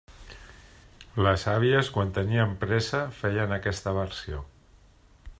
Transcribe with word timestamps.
Les 1.25 1.43
àvies, 1.51 1.91
quan 1.97 2.13
tenien 2.15 2.55
pressa, 2.63 3.01
feien 3.19 3.53
aquesta 3.59 3.93
versió. 3.99 4.41